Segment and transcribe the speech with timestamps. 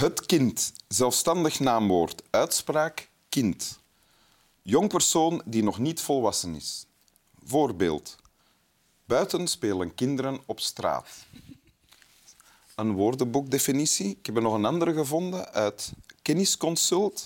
[0.00, 0.72] Het kind.
[0.88, 2.22] Zelfstandig naamwoord.
[2.30, 3.78] Uitspraak kind.
[4.62, 6.86] Jong persoon die nog niet volwassen is.
[7.44, 8.16] Voorbeeld.
[9.04, 11.08] Buiten spelen kinderen op straat.
[12.74, 14.10] Een woordenboekdefinitie.
[14.10, 17.24] Ik heb nog een andere gevonden uit Kennisconsult.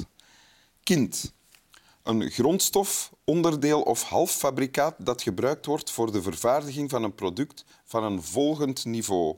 [0.82, 1.32] Kind.
[2.02, 8.04] Een grondstof, onderdeel of halffabrikaat dat gebruikt wordt voor de vervaardiging van een product van
[8.04, 9.36] een volgend niveau.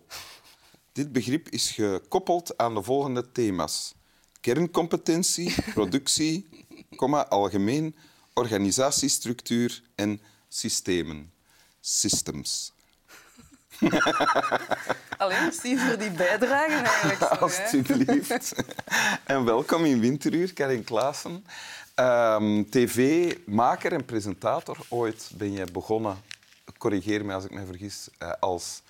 [0.97, 3.95] Dit begrip is gekoppeld aan de volgende thema's.
[4.41, 6.49] Kerncompetentie, productie,
[6.97, 7.97] comma, algemeen,
[8.35, 11.33] organisatiestructuur en systemen.
[11.81, 12.73] Systems.
[15.19, 17.19] Alleen merci voor die bijdrage eigenlijk.
[17.19, 17.25] zo.
[17.25, 18.55] Alsjeblieft.
[19.25, 21.45] en welkom in Winteruur, Karin Klaassen.
[21.95, 24.79] Ehm, TV-maker en presentator.
[24.89, 26.17] Ooit ben je begonnen,
[26.79, 28.83] corrigeer me als ik me vergis, eh, als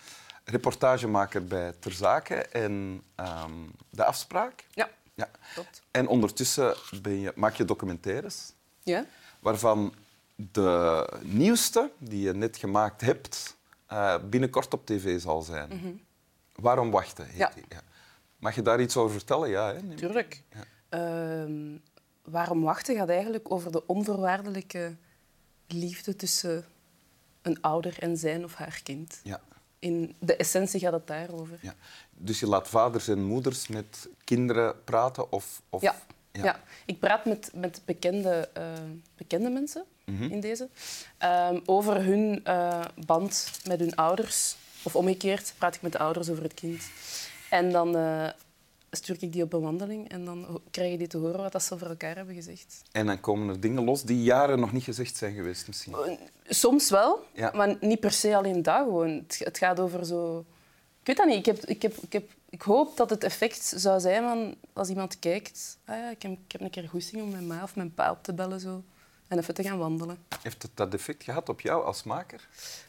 [0.50, 3.52] reportagemaker bij Ter Zake en ehm,
[3.90, 4.66] De Afspraak.
[4.70, 5.28] Ja, Ja.
[5.54, 5.82] klopt.
[5.90, 8.52] En ondertussen ben je, maak je documentaires,
[8.82, 9.04] Ja?
[9.40, 9.94] waarvan
[10.34, 16.00] de nieuwste die je net gemaakt hebt, eh, binnenkort op tv zal zijn.
[16.54, 17.24] Waarom wachten?
[17.24, 17.40] Heet Mhm.
[17.42, 17.50] Ja.
[17.54, 17.64] die.
[17.68, 17.80] Ja.
[18.38, 19.48] Mag je daar iets over vertellen?
[19.48, 19.94] Ja, hè?
[19.94, 20.42] Tuurlijk.
[20.88, 21.76] Ehm,
[22.24, 24.96] waarom wachten gaat eigenlijk over de onvoorwaardelijke
[25.66, 26.64] liefde tussen
[27.42, 29.20] een ouder en zijn of haar kind.
[29.22, 29.40] Ja.
[29.78, 31.58] In de essentie gaat het daarover.
[31.62, 31.74] Ja.
[32.10, 35.32] Dus je laat vaders en moeders met kinderen praten?
[35.32, 35.82] Of, of...
[35.82, 35.96] Ja.
[36.32, 36.60] Ja.
[36.86, 38.64] ik praat met, met bekende, eh,
[39.16, 40.22] bekende mensen Mhm.
[40.22, 40.68] in deze
[41.18, 44.56] ehm, over hun eh, band met hun ouders.
[44.82, 46.82] Of omgekeerd praat ik met de ouders over het kind.
[47.50, 48.28] En dan eh,
[48.96, 51.74] stuur ik die op een wandeling en dan krijgen die te horen wat dat ze
[51.74, 52.82] over elkaar hebben gezegd.
[52.92, 55.94] En dan komen er dingen los die jaren nog niet gezegd zijn geweest misschien.
[55.94, 56.12] Eh,
[56.48, 57.50] Soms wel, Ja.
[57.54, 58.76] maar niet per se alleen dat.
[58.84, 59.08] Gewoon.
[59.10, 60.44] Het, het gaat over zo...
[61.00, 61.36] Ik weet dat niet.
[61.36, 64.88] Ik, heb, ik, heb, ik, heb, ik hoop dat het effect zou zijn van als
[64.88, 65.78] iemand kijkt...
[65.84, 68.10] Ah ja, ik, heb, ik heb een keer goesting om mijn ma of mijn pa
[68.10, 68.82] op te bellen zo,
[69.28, 70.18] en even te gaan wandelen.
[70.42, 72.48] Heeft het dat effect gehad op jou als maker?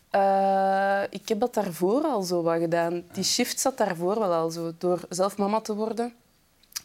[0.10, 3.04] Eh, ik heb dat daarvoor al zo wat gedaan.
[3.12, 4.72] Die shift zat daarvoor wel al zo.
[4.78, 6.14] Door zelf mama te worden,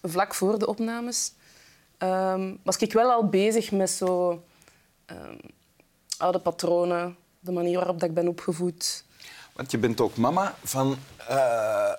[0.02, 1.32] vlak voor de opnames,
[1.98, 4.42] ehm, was ik wel al bezig met zo
[5.06, 5.38] ehm,
[6.16, 9.04] oude patronen, de manier waarop dat ik ben opgevoed.
[9.52, 10.96] Want je bent ook mama van
[11.28, 11.92] eh,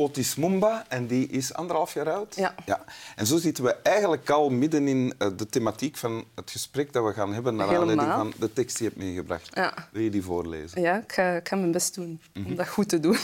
[0.00, 2.34] Otis Mumba en die is anderhalf jaar oud.
[2.36, 2.54] Ja.
[2.66, 2.84] ja.
[3.16, 7.04] En zo zitten we eigenlijk al midden in eh, de thematiek van het gesprek dat
[7.04, 7.88] we gaan hebben naar Helemaal.
[7.88, 9.50] aanleiding van de tekst die je hebt meegebracht.
[9.54, 9.88] Ja.
[9.92, 10.80] Wil je die voorlezen?
[10.80, 13.16] Ja, ik ga, ik ga mijn best doen om dat goed te doen.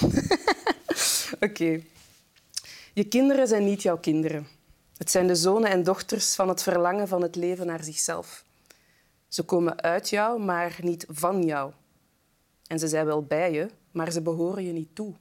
[1.48, 1.80] Oké.
[2.92, 4.46] Je kinderen zijn niet jouw kinderen.
[4.96, 8.44] Het zijn de zonen en dochters van het verlangen van het leven naar zichzelf.
[9.28, 11.72] Ze komen uit jou, maar niet van jou.
[12.66, 15.14] En ze zijn wel bij je, maar ze behoren je niet toe.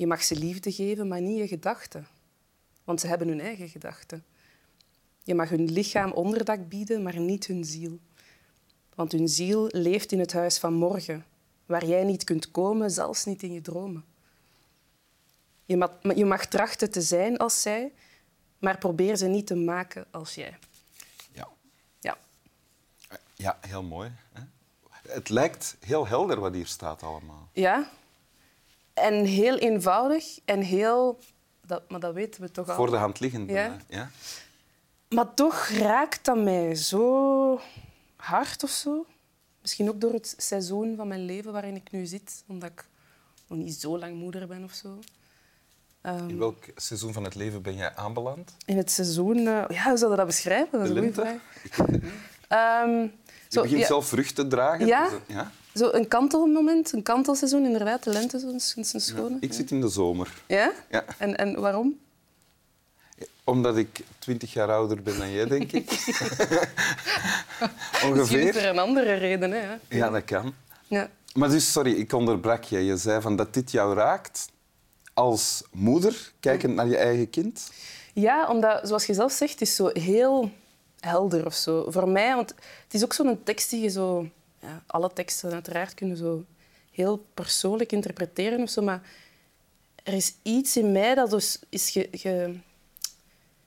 [0.00, 2.06] Je mag ze liefde geven, maar niet je gedachten.
[2.84, 4.24] Want ze hebben hun eigen gedachten.
[5.22, 7.98] Je mag hun lichaam onderdak bieden, maar niet hun ziel.
[8.94, 11.26] Want hun ziel leeft in het huis van morgen,
[11.66, 14.04] waar jij niet kunt komen, zelfs niet in je dromen.
[15.64, 17.92] Je mag, je mag trachten te zijn als zij,
[18.58, 20.58] maar probeer ze niet te maken als jij.
[21.32, 21.48] Ja.
[22.00, 22.16] Ja,
[23.34, 24.12] Ja, heel mooi.
[24.32, 24.42] Hè?
[25.12, 27.48] Het lijkt heel helder wat hier staat allemaal.
[27.52, 27.90] ja.
[29.00, 31.18] En heel eenvoudig en heel...
[31.66, 32.74] Dat, maar dat weten we toch al.
[32.74, 33.50] Voor de hand liggend.
[33.50, 34.10] Ja.
[35.08, 37.60] Maar toch raakt dat mij zo
[38.16, 39.06] hard of zo.
[39.60, 42.84] Misschien ook door het seizoen van mijn leven waarin ik nu zit, omdat ik
[43.46, 44.98] nog niet zo lang moeder ben of zo.
[46.00, 48.54] Ehm, In welk seizoen van het leven ben jij aanbeland?
[48.64, 49.36] In het seizoen...
[49.36, 50.78] eh, ja, hoe zou je dat beschrijven?
[50.78, 51.40] Dat is De een goede lente?
[51.70, 51.88] vraag.
[52.48, 53.10] Ehm, Je
[53.48, 54.86] zo, begint ja, zelf vrucht te dragen.
[54.86, 55.08] Ja?
[55.08, 55.50] dus, ja?
[55.80, 58.04] Zo een kantelmoment, een kantelseizoen, inderdaad.
[58.04, 58.74] De lente is
[59.16, 59.36] een.
[59.40, 60.42] Ik zit in de zomer.
[60.46, 60.72] Ja?
[60.90, 61.04] Ja.
[61.18, 61.98] En, en waarom?
[63.44, 65.90] Omdat ik twintig jaar ouder ben dan jij, denk ik.
[67.90, 68.56] Misschien is Ongeveer.
[68.56, 69.50] er een andere reden.
[69.50, 69.76] Hè?
[69.88, 70.54] Ja, dat kan.
[70.86, 71.10] Ja.
[71.34, 72.84] Maar dus, sorry, ik onderbrak je.
[72.84, 74.48] Je zei van dat dit jou raakt
[75.14, 77.70] als moeder, kijkend naar je eigen kind.
[78.12, 80.50] Ja, omdat, zoals je zelf zegt, het is zo heel
[81.00, 81.90] helder of zo.
[81.90, 82.48] Voor mij, want
[82.84, 84.28] het is ook zo'n tekst die je zo...
[84.60, 86.44] Ja, alle teksten uiteraard kunnen zo
[86.90, 89.02] heel persoonlijk interpreteren of zo, maar
[90.02, 92.56] er is iets in mij dat dus is ge, ge,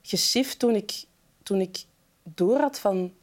[0.02, 1.04] geshift toen ik,
[1.44, 1.84] toen ik
[2.24, 3.14] doorhad van...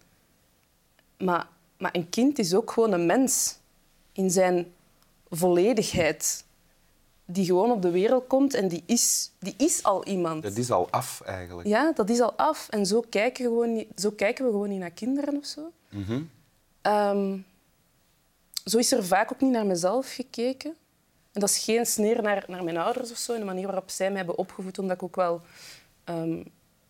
[1.19, 3.59] Maar, maar een kind is ook gewoon een mens
[4.13, 4.73] in zijn
[5.31, 6.45] volledigheid.
[7.25, 10.43] Die gewoon op de wereld komt en die is, die is al iemand.
[10.43, 11.69] Dat is al af, eigenlijk.
[11.69, 12.69] Ja, dat is al af.
[12.69, 15.73] En zo kijken, we gewoon niet, zo kijken we gewoon niet naar kinderen of zo.
[16.81, 17.39] Ehm,
[18.65, 20.75] zo is er vaak ook niet naar mezelf gekeken.
[21.33, 23.91] En dat is geen sneer naar, naar mijn ouders of zo, in de manier waarop
[23.91, 25.41] zij mij hebben opgevoed, omdat ik ook wel...
[26.05, 26.43] ehm,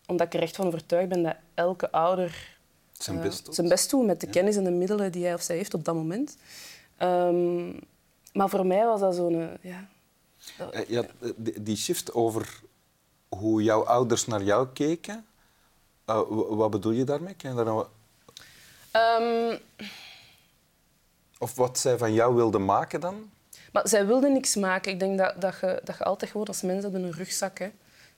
[0.07, 2.57] omdat ik er echt van overtuigd ben dat elke ouder
[2.91, 3.55] Zijn eh, best doet.
[3.55, 5.85] zijn best doet met de kennis en de middelen die hij of zij heeft op
[5.85, 6.37] dat moment.
[6.97, 7.69] Ehm,
[8.33, 9.35] maar voor mij was dat zo'n...
[9.35, 9.87] eh, Ja,
[10.71, 11.03] Eh, ja,
[11.57, 12.59] die, shift over
[13.29, 15.25] hoe jouw ouders naar jou keken,
[16.49, 17.33] wat bedoel je daarmee?
[17.33, 17.85] Kan je daar nou
[18.91, 19.57] Ehm,
[21.41, 23.29] of wat zij van jou wilden maken dan?
[23.71, 24.91] Maar zij wilde niks maken.
[24.91, 27.59] Ik denk dat, dat, je, dat je altijd gewoon als mens hebt een rugzak.
[27.59, 27.69] Hè.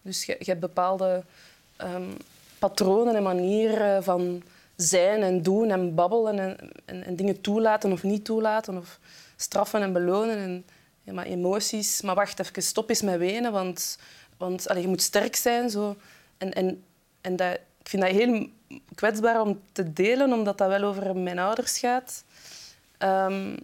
[0.02, 1.24] Dus je, je hebt bepaalde
[1.76, 2.12] ehm,
[2.60, 4.44] patronen en manieren van
[4.76, 8.78] zijn en doen en babbelen en, en, en dingen toelaten of niet toelaten.
[8.78, 9.00] Of
[9.36, 10.38] straffen en belonen.
[10.38, 10.66] En,
[11.04, 12.02] ja, maar emoties.
[12.02, 13.98] Maar wacht even, stop eens met wenen, want,
[14.38, 15.70] want allee, je moet sterk zijn.
[15.70, 15.96] Zo.
[16.38, 16.84] En, en,
[17.22, 18.48] en dat, ik vind dat heel
[18.96, 22.24] kwetsbaar om te delen, omdat dat wel over mijn ouders gaat.
[23.04, 23.58] Ehm,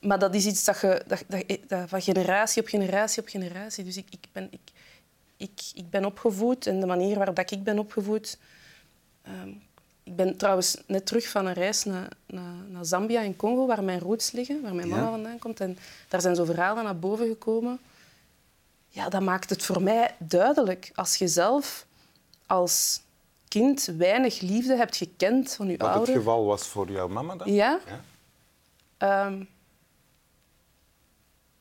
[0.00, 3.84] maar dat is iets dat je dat, dat, dat van generatie op generatie op generatie.
[3.84, 4.60] Dus ik, ik, ben, ik,
[5.36, 8.38] ik, ik ben opgevoed en de manier waarop dat ik ben opgevoed.
[9.22, 9.48] ehm,
[10.02, 13.84] ik ben trouwens net terug van een reis naar, naar, naar Zambia en Congo, waar
[13.84, 14.94] mijn roots liggen, waar mijn Ja.
[14.96, 15.60] mama vandaan komt.
[15.60, 17.78] En daar zijn zo verhalen naar boven gekomen.
[18.88, 20.90] Ja, dat maakt het voor mij duidelijk.
[20.94, 21.86] Als je zelf
[22.46, 23.00] als
[23.48, 27.52] kind weinig liefde hebt gekend van je Wat het geval was voor jouw mama dan?
[27.52, 28.00] Ja, Ja.
[28.96, 29.42] Ehm,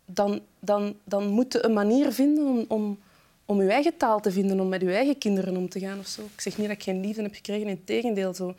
[0.06, 3.00] dan, dan, dan moet je een manier vinden om, om,
[3.46, 6.00] om je eigen taal te vinden, om met je eigen kinderen om te gaan.
[6.00, 6.22] Of zo.
[6.22, 8.34] Ik zeg niet dat ik geen liefde heb gekregen, in tegendeel.
[8.34, 8.56] Zo.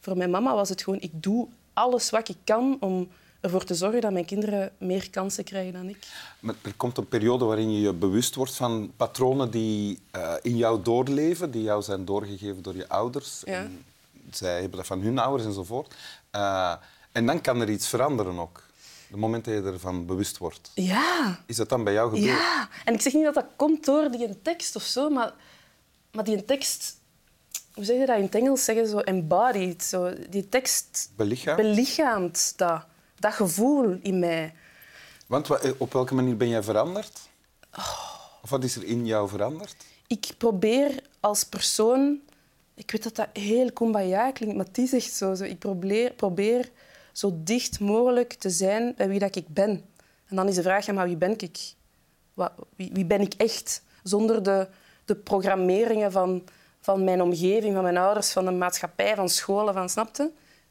[0.00, 3.08] Voor mijn mama was het gewoon, ik doe alles wat ik kan om
[3.40, 6.06] ervoor te zorgen dat mijn kinderen meer kansen krijgen dan ik.
[6.40, 10.56] Maar er komt een periode waarin je je bewust wordt van patronen die eh, in
[10.56, 13.42] jou doorleven, die jou zijn doorgegeven door je ouders.
[13.44, 13.52] Ja.
[13.52, 13.84] En
[14.30, 15.94] zij hebben dat van hun ouders enzovoort.
[16.30, 16.74] Eh,
[17.16, 18.62] en dan kan er iets veranderen ook.
[19.08, 20.70] Het moment dat je ervan bewust wordt.
[20.74, 22.38] Ja, Is dat dan bij jou gebeurd?
[22.38, 22.68] ja.
[22.84, 25.32] En ik zeg niet dat dat komt door die tekst of zo, maar,
[26.12, 26.96] maar die tekst...
[27.74, 28.64] Hoe zeg je dat in het Engels?
[28.64, 29.82] Zeggen zo embodied.
[29.82, 30.12] Zo.
[30.30, 31.56] Die tekst Belichaam?
[31.56, 32.84] belichaamt dat,
[33.18, 34.54] dat gevoel in mij.
[35.26, 37.20] Want wa- eh, op welke manier ben jij veranderd?
[37.78, 38.14] Oh.
[38.42, 39.76] Of wat is er in jou veranderd?
[40.06, 42.20] Ik probeer als persoon...
[42.74, 45.34] Ik weet dat dat heel kumbaya klinkt, maar is echt zo.
[45.34, 45.44] zo.
[45.44, 46.70] Ik probeer, probeer
[47.16, 49.84] zo dicht mogelijk te zijn bij wie dat ik ben.
[50.26, 51.58] En dan is de vraag, ja, maar wie ben ik?
[52.76, 53.82] Wie ben ik echt?
[54.02, 54.68] Zonder de,
[55.04, 56.44] de programmeringen van,
[56.80, 60.30] van mijn omgeving, van mijn ouders, van de maatschappij, van scholen, van snapte?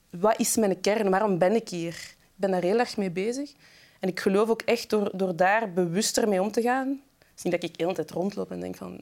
[0.10, 1.10] Wat is mijn kern?
[1.10, 1.96] Waarom ben ik hier?
[2.20, 3.54] Ik ben daar heel erg mee bezig.
[4.00, 6.88] En ik geloof ook echt door, door daar bewuster mee om te gaan.
[7.20, 9.02] Het is niet dat ik de hele tijd rondloop en denk van...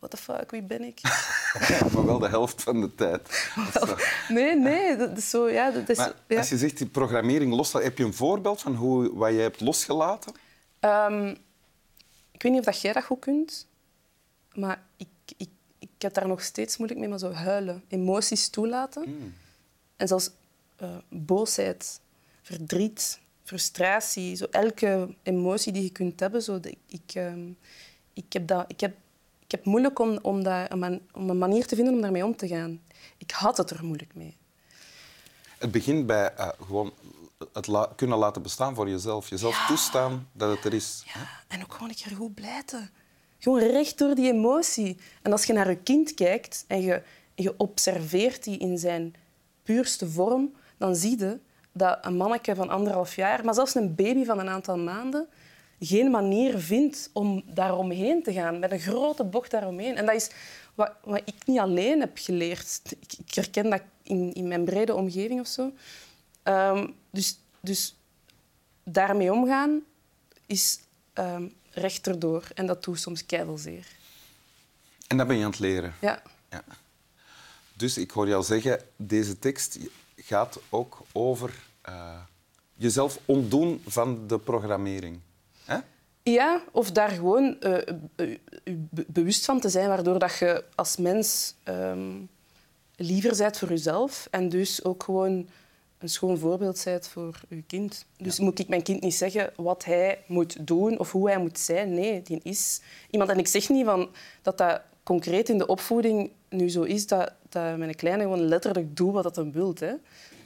[0.00, 1.00] What the fuck, wie ben ik?
[1.92, 3.52] maar wel de helft van de tijd.
[4.28, 5.48] Nee, nee, dat is zo...
[5.48, 6.36] Ja, dat is, Maar ja.
[6.38, 9.60] als je zegt die programmering loslaten, heb je een voorbeeld van hoe, wat jij hebt
[9.60, 10.32] losgelaten?
[10.80, 11.28] Ehm,
[12.30, 13.66] ik weet niet of dat jij dat goed kunt,
[14.54, 15.48] maar ik, ik,
[15.78, 19.34] ik heb daar nog steeds moeilijk mee, maar zo huilen, emoties toelaten.
[19.96, 20.30] En zelfs
[20.76, 22.00] eh, boosheid,
[22.42, 26.42] verdriet, frustratie, zo elke emotie die je kunt hebben.
[26.42, 27.48] Zo, de- ik, ehm,
[28.14, 28.96] ik, heb dat, ik, heb,
[29.50, 32.24] ik heb moeilijk om, om, dat, een man- om een manier te vinden om daarmee
[32.24, 32.80] om te gaan.
[33.16, 34.36] Ik had het er moeilijk mee.
[35.58, 36.92] Het begint bij eh, gewoon
[37.52, 39.28] het la- kunnen laten bestaan voor jezelf.
[39.28, 41.02] Jezelf toestaan dat het er is.
[41.14, 42.90] Ja, en ook gewoon een keer goed blijten.
[43.38, 44.96] Gewoon recht door die emotie.
[45.22, 46.92] En als je naar je kind kijkt en je,
[47.34, 49.14] en je observeert die in zijn
[49.62, 51.38] puurste vorm, dan zie je
[51.72, 55.28] dat een manneke van anderhalf jaar, maar zelfs een baby van een aantal maanden,
[55.80, 59.96] geen manier vindt om daaromheen te gaan, met een grote bocht daaromheen.
[59.96, 60.30] En dat is
[60.74, 62.80] wat, wat ik niet alleen heb geleerd.
[63.00, 65.72] Ik, ik herken dat in, in mijn brede omgeving of zo.
[66.42, 67.96] Ehm, dus, dus
[68.84, 69.82] daarmee omgaan
[70.46, 70.80] is
[71.12, 72.44] ehm recht erdoor.
[72.54, 73.86] En dat doet soms keivelzeer.
[75.06, 75.94] En dat ben je aan het leren.
[76.00, 76.22] Ja.
[76.50, 76.64] Ja.
[77.74, 79.78] Dus ik hoor jou zeggen, deze tekst
[80.16, 82.20] gaat ook over eh,
[82.74, 85.20] jezelf ontdoen van de programmering.
[86.22, 88.38] Ja, of daar gewoon be-
[89.06, 92.16] bewust van te zijn, waardoor dat je als mens ehm,
[92.96, 95.48] liever bent voor jezelf en dus ook gewoon
[95.98, 98.04] een schoon voorbeeld bent voor je kind.
[98.16, 101.58] Dus moet ik mijn kind niet zeggen wat hij moet doen of hoe hij moet
[101.58, 101.94] zijn.
[101.94, 103.30] Nee, die is iemand.
[103.30, 104.08] En ik zeg niet van
[104.42, 108.96] dat dat concreet in de opvoeding nu zo is dat, dat mijn kleine gewoon letterlijk
[108.96, 109.74] doet wat dat hem wil.
[109.78, 109.92] Hè.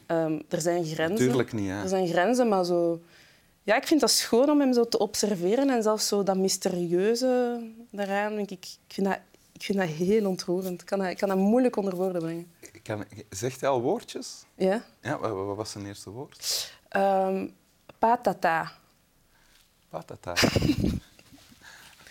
[0.06, 1.26] Ehm, er zijn grenzen.
[1.26, 1.70] Tuurlijk niet.
[1.70, 3.00] Er zijn grenzen, maar zo...
[3.64, 7.60] Ja, ik vind dat schoon om hem zo te observeren en zelfs zo dat mysterieuze
[7.90, 8.38] daaraan.
[8.38, 9.18] Ik, ik, vind dat,
[9.52, 10.80] ik vind dat heel ontroerend.
[10.80, 12.52] Ik kan dat, ik kan dat moeilijk onder woorden brengen.
[12.82, 14.44] Kan, zegt hij al woordjes?
[14.54, 14.84] Ja?
[15.00, 16.72] Ja, wat, wat was zijn eerste woord?
[16.88, 17.48] Ehm,
[17.98, 18.72] patata.
[19.88, 20.34] Patata.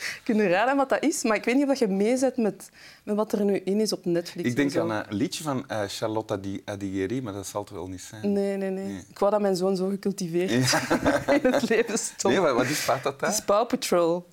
[0.23, 1.23] Kun je raden wat dat is?
[1.23, 2.69] Maar ik weet niet of je meezet met,
[3.03, 4.49] met wat er nu in is op Netflix.
[4.49, 7.87] Ik denk aan een liedje van eh, Charlotte Di- Adighieri, maar dat zal het wel
[7.87, 8.33] niet zijn.
[8.33, 9.03] Nee, nee, nee, Nee.
[9.09, 10.51] Ik wou dat mijn zoon zo gecultiveerd
[11.43, 12.33] in het leven stond.
[12.33, 13.25] Nee, wat, is patata?
[13.25, 14.25] Het is Paw Patrol.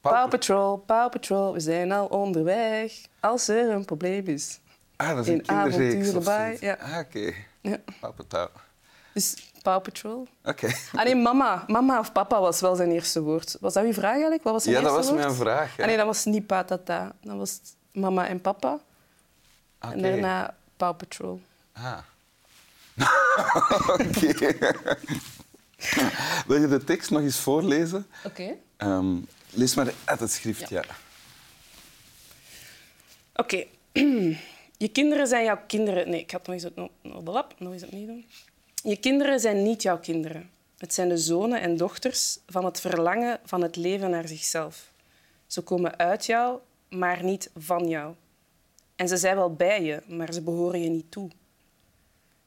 [0.00, 2.92] Paw Patrol, Paw Patrol, we zijn al onderweg.
[3.20, 4.60] Als er een probleem is.
[4.96, 6.76] Ah, dat is een in kinderreeks bij, ja.
[6.80, 7.32] Ah, oké.
[7.60, 7.76] Ja.
[8.00, 8.48] Patata.
[9.14, 10.28] Dus Paw Patrol.
[10.44, 10.66] Oké.
[10.94, 11.64] Ah nee, mama.
[11.66, 13.56] Mama of papa was wel zijn eerste woord.
[13.60, 14.42] Was dat uw vraag eigenlijk?
[14.42, 15.18] Wat was zijn Ja, dat was woord?
[15.18, 15.76] mijn vraag.
[15.76, 15.82] Ja.
[15.82, 17.12] Ah nee, dat was niet patata.
[17.20, 17.60] Dat was
[17.92, 18.78] mama en papa.
[19.80, 19.92] Oké.
[19.92, 21.40] En daarna Paw Patrol.
[21.72, 21.98] Ah.
[23.92, 24.56] Oké.
[26.46, 28.06] Wil je de tekst nog eens voorlezen?
[28.24, 28.54] Oké.
[28.76, 29.16] Ehm,
[29.50, 30.82] lees maar uit het schrift, ja.
[33.34, 33.64] Oké.
[34.76, 36.10] Je kinderen zijn jouw kinderen.
[36.10, 38.26] Nee, ik ga het nog eens, op, op de lap, nog eens opnieuw doen.
[38.82, 40.50] Je kinderen zijn niet jouw kinderen.
[40.78, 44.92] Het zijn de zonen en dochters van het verlangen van het leven naar zichzelf.
[45.46, 46.58] Ze komen uit jou,
[46.88, 48.14] maar niet van jou.
[48.96, 51.30] En ze zijn wel bij je, maar ze behoren je niet toe.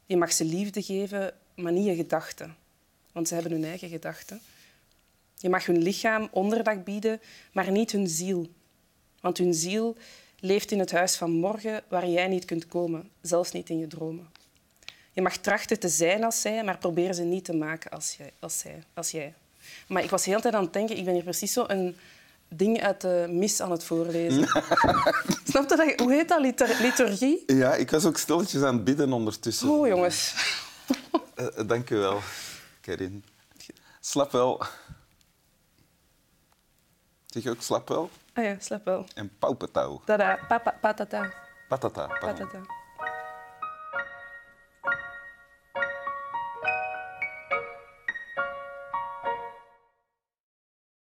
[0.06, 2.56] Je mag ze liefde geven, maar niet je gedachten.
[3.12, 4.42] Want ze hebben hun eigen gedachten.
[5.38, 7.22] Je mag hun lichaam onderdak bieden,
[7.54, 8.50] maar niet hun ziel.
[9.20, 9.96] Want hun ziel
[10.39, 13.88] leeft in het huis van morgen waar jij niet kunt komen, zelfs niet in je
[13.88, 14.35] dromen.
[15.15, 18.34] Je mag trachten te zijn als zij, maar probeer ze niet te maken als jij.
[18.39, 19.34] Als zij, als jij.
[19.88, 21.98] Maar ik was de hele tijd aan het denken, ik ben hier precies zo een
[22.48, 24.48] ding uit de mis aan het voorlezen.
[25.50, 26.00] Snap je dat?
[26.00, 26.39] Hoe heet dat?
[26.41, 27.43] Litur- liturgie?
[27.48, 29.69] Ja, ik was ook stilletjes aan het bidden ondertussen.
[29.69, 30.34] Oh, jongens.
[31.36, 32.22] Eh, eh, dank u wel,
[32.81, 33.24] Karin.
[34.00, 34.62] Slap wel.
[37.25, 38.10] Zeg je ook slap wel?
[38.34, 39.05] Ah ja, slap wel.
[39.13, 40.01] En paupetouw.
[40.05, 41.34] Tada, papa, patata,
[41.67, 42.07] Patata.
[42.07, 42.48] pardon.
[42.48, 42.60] patata.